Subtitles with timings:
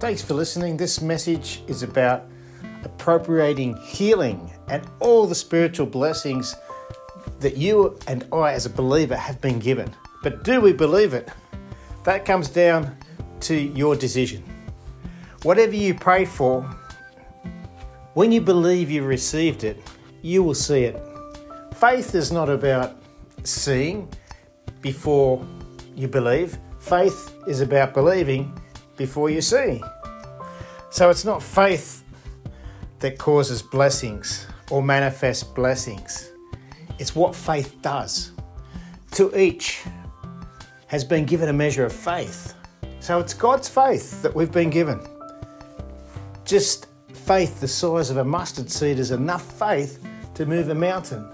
[0.00, 0.76] Thanks for listening.
[0.76, 2.22] This message is about
[2.84, 6.54] appropriating healing and all the spiritual blessings
[7.40, 9.92] that you and I, as a believer, have been given.
[10.22, 11.28] But do we believe it?
[12.04, 12.96] That comes down
[13.40, 14.44] to your decision.
[15.42, 16.62] Whatever you pray for,
[18.14, 19.82] when you believe you received it,
[20.22, 21.02] you will see it.
[21.74, 23.02] Faith is not about
[23.42, 24.08] seeing
[24.80, 25.44] before
[25.96, 28.56] you believe, faith is about believing
[28.98, 29.82] before you see.
[30.90, 32.04] So it's not faith
[32.98, 36.32] that causes blessings or manifests blessings,
[36.98, 38.32] it's what faith does.
[39.12, 39.84] To each
[40.88, 42.54] has been given a measure of faith.
[43.00, 45.00] So it's God's faith that we've been given.
[46.44, 51.26] Just faith the size of a mustard seed is enough faith to move a mountain.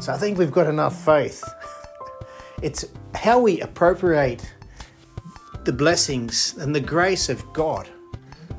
[0.00, 1.44] So I think we've got enough faith.
[2.60, 4.42] It's how we appropriate
[5.68, 7.86] the blessings and the grace of God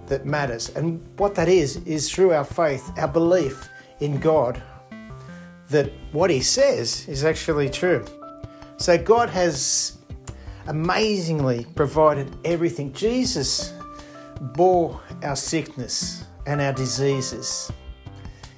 [0.05, 0.69] that matters.
[0.75, 3.67] And what that is, is through our faith, our belief
[3.99, 4.61] in God,
[5.69, 8.05] that what He says is actually true.
[8.77, 9.97] So God has
[10.67, 12.93] amazingly provided everything.
[12.93, 13.73] Jesus
[14.39, 17.71] bore our sickness and our diseases.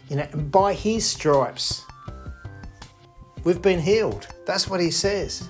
[0.09, 1.85] You know, and by his stripes,
[3.45, 4.27] we've been healed.
[4.45, 5.49] That's what he says.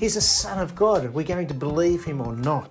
[0.00, 1.04] He's a son of God.
[1.04, 2.70] Are we going to believe him or not?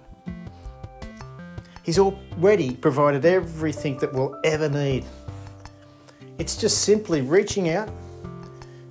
[1.84, 5.06] He's already provided everything that we'll ever need.
[6.40, 7.88] It's just simply reaching out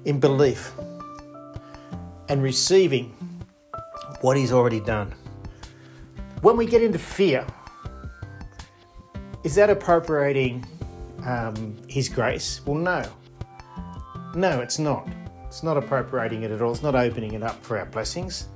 [0.05, 0.73] in belief
[2.29, 3.13] and receiving
[4.21, 5.13] what He's already done.
[6.41, 7.45] When we get into fear,
[9.43, 10.65] is that appropriating
[11.27, 12.61] um, His grace?
[12.65, 13.03] Well, no.
[14.37, 15.09] No, it's not.
[15.49, 16.71] It's not appropriating it at all.
[16.71, 18.49] It's not opening it up for our blessings.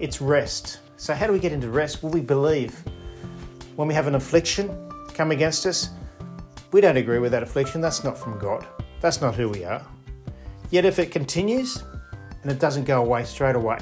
[0.00, 0.80] It's rest.
[0.96, 2.02] So, how do we get into rest?
[2.02, 2.82] Well, we believe.
[3.76, 5.90] When we have an affliction come against us,
[6.72, 7.82] we don't agree with that affliction.
[7.82, 8.66] That's not from God.
[9.00, 9.86] That's not who we are.
[10.70, 11.84] Yet, if it continues
[12.42, 13.78] and it doesn't go away straight away,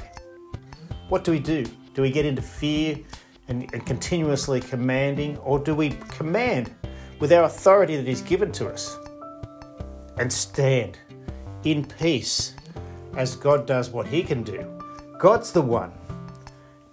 [1.07, 1.65] what do we do?
[1.93, 2.97] Do we get into fear
[3.47, 6.75] and, and continuously commanding, or do we command
[7.19, 8.97] with our authority that is given to us
[10.17, 10.99] and stand
[11.63, 12.55] in peace
[13.15, 14.65] as God does what He can do?
[15.19, 15.91] God's the one.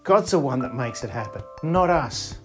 [0.03, 2.39] God's the one that makes it happen, not us.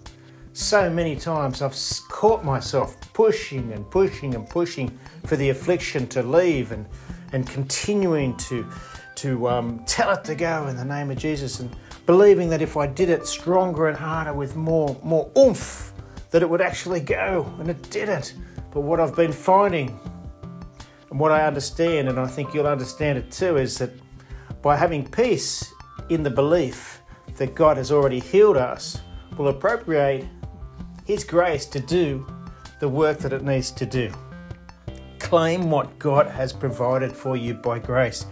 [0.52, 1.76] So many times I've
[2.08, 6.86] caught myself pushing and pushing and pushing for the affliction to leave and,
[7.32, 8.66] and continuing to
[9.16, 11.74] to um, tell it to go in the name of Jesus and
[12.06, 15.92] believing that if I did it stronger and harder with more, more oomph,
[16.30, 18.34] that it would actually go, and it didn't.
[18.72, 20.00] But what I've been finding
[21.10, 23.90] and what I understand, and I think you'll understand it too, is that
[24.62, 25.72] by having peace
[26.08, 27.00] in the belief
[27.36, 29.00] that God has already healed us,
[29.36, 30.26] will appropriate
[31.04, 32.26] His grace to do
[32.78, 34.12] the work that it needs to do.
[35.18, 38.26] Claim what God has provided for you by grace.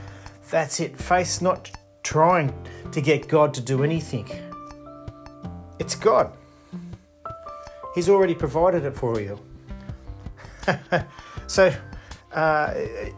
[0.51, 0.97] That's it.
[0.97, 1.71] Faith's not
[2.03, 2.55] trying
[2.93, 4.29] to get God to do anything,
[5.79, 6.33] it's God.
[7.95, 9.41] He's already provided it for you.
[11.49, 11.73] so,
[12.33, 12.75] uh,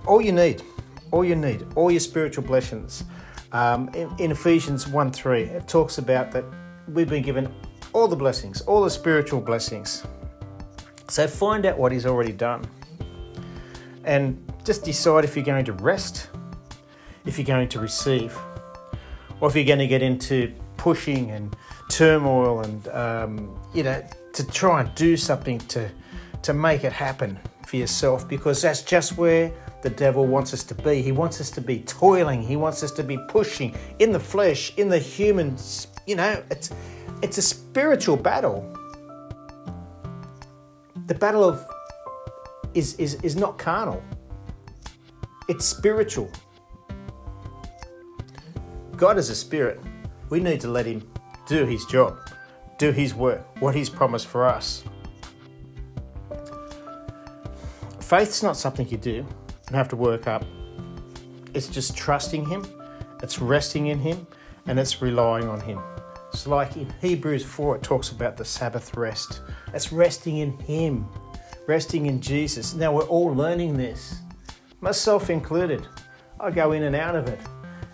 [0.06, 0.62] all you need,
[1.10, 3.04] all you need, all your spiritual blessings.
[3.52, 6.44] Um, in, in Ephesians 1 3, it talks about that
[6.88, 7.52] we've been given
[7.92, 10.04] all the blessings, all the spiritual blessings.
[11.08, 12.64] So, find out what He's already done
[14.04, 16.28] and just decide if you're going to rest
[17.26, 18.36] if you're going to receive,
[19.40, 21.54] or if you're going to get into pushing and
[21.90, 25.90] turmoil and um, you know to try and do something to
[26.42, 27.38] to make it happen
[27.70, 31.00] for yourself because that's just where the devil wants us to be.
[31.00, 32.42] He wants us to be toiling.
[32.42, 35.86] He wants us to be pushing in the flesh, in the humans.
[36.06, 36.70] You know, it's
[37.22, 38.60] it's a spiritual battle.
[41.06, 41.64] The battle of
[42.74, 44.02] is is is not carnal.
[45.48, 46.30] It's spiritual.
[48.96, 49.80] God is a spirit.
[50.28, 51.08] We need to let Him
[51.46, 52.18] do His job,
[52.78, 54.84] do His work, what He's promised for us.
[58.10, 59.24] Faith's not something you do
[59.68, 60.44] and have to work up.
[61.54, 62.66] It's just trusting Him,
[63.22, 64.26] it's resting in Him,
[64.66, 65.80] and it's relying on Him.
[66.32, 69.42] It's like in Hebrews 4, it talks about the Sabbath rest.
[69.72, 71.06] It's resting in Him,
[71.68, 72.74] resting in Jesus.
[72.74, 74.18] Now, we're all learning this,
[74.80, 75.86] myself included.
[76.40, 77.38] I go in and out of it.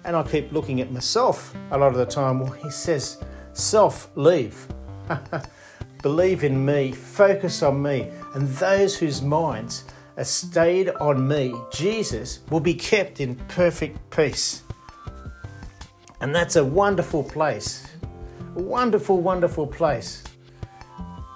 [0.07, 2.41] And I keep looking at myself a lot of the time.
[2.41, 3.23] Well, he says,
[3.53, 4.67] self, leave.
[6.03, 9.85] Believe in me, focus on me, and those whose minds
[10.17, 14.63] are stayed on me, Jesus, will be kept in perfect peace.
[16.21, 17.87] And that's a wonderful place.
[18.57, 20.25] A wonderful, wonderful place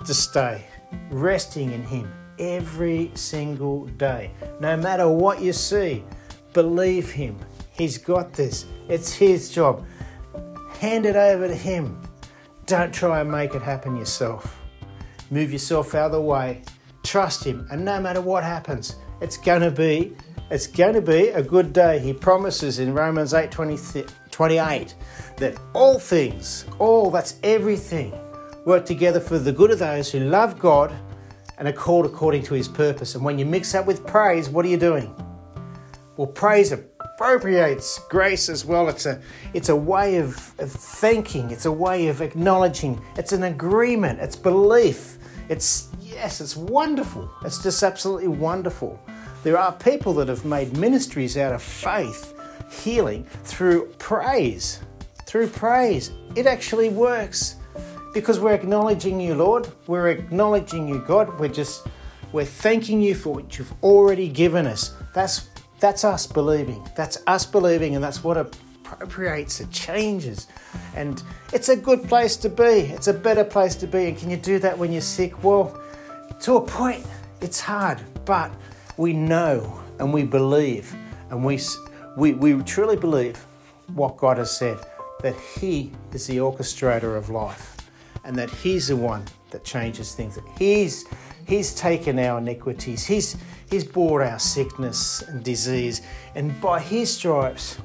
[0.07, 0.65] to stay
[1.11, 4.31] resting in Him every single day.
[4.61, 6.03] No matter what you see,
[6.55, 7.39] believe Him.
[7.73, 8.67] He's got this.
[8.89, 9.85] It's His job.
[10.79, 12.01] Hand it over to Him.
[12.65, 14.59] Don't try and make it happen yourself.
[15.31, 16.63] Move yourself out of the way.
[17.03, 20.17] Trust Him, and no matter what happens, it's going to be
[20.51, 22.01] it's going to be a good day.
[22.01, 24.95] He promises in Romans 8 20, 28
[25.37, 28.13] that all things, all that's everything,
[28.67, 30.93] work together for the good of those who love God
[31.59, 33.15] and are called according to his purpose.
[33.15, 35.15] And when you mix that with praise, what are you doing?
[36.17, 38.89] Well, praise appropriates grace as well.
[38.89, 39.21] It's a,
[39.55, 44.37] it's a way of, of thinking, it's a way of acknowledging, it's an agreement, it's
[44.37, 45.19] belief.
[45.51, 47.29] It's, yes, it's wonderful.
[47.45, 49.03] It's just absolutely wonderful.
[49.43, 52.39] There are people that have made ministries out of faith,
[52.71, 54.81] healing through praise.
[55.27, 56.13] Through praise.
[56.37, 57.57] It actually works
[58.15, 59.69] because we're acknowledging you, Lord.
[59.89, 61.41] We're acknowledging you, God.
[61.41, 61.85] We're just
[62.31, 64.95] we're thanking you for what you've already given us.
[65.15, 65.49] That's
[65.81, 66.87] that's us believing.
[66.95, 68.37] That's us believing, and that's what
[68.93, 70.47] appropriates, it changes.
[70.95, 71.23] And
[71.53, 72.63] it's a good place to be.
[72.63, 74.07] It's a better place to be.
[74.07, 75.43] And can you do that when you're sick?
[75.45, 75.81] Well,
[76.41, 77.07] to a point,
[77.41, 78.53] it's hard, but
[78.97, 80.95] we know and we believe
[81.31, 81.59] and we,
[82.17, 83.45] we, we truly believe
[83.95, 84.79] what God has said
[85.23, 87.77] that He is the orchestrator of life
[88.25, 90.37] and that He's the one that changes things.
[90.37, 91.07] That He's,
[91.47, 93.37] he's taken our iniquities, he's,
[93.69, 96.03] he's bore our sickness and disease,
[96.35, 97.79] and by His stripes,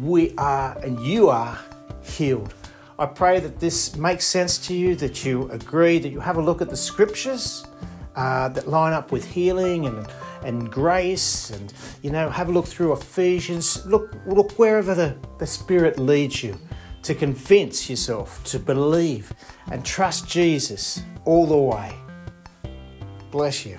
[0.00, 1.58] we are and you are
[2.02, 2.54] healed.
[2.98, 6.42] I pray that this makes sense to you, that you agree, that you have a
[6.42, 7.64] look at the scriptures
[8.14, 10.06] uh, that line up with healing and
[10.44, 11.72] and grace and
[12.02, 16.58] you know have a look through Ephesians look look wherever the, the Spirit leads you
[17.02, 19.32] to convince yourself to believe
[19.70, 21.94] and trust Jesus all the way.
[23.30, 23.78] Bless you.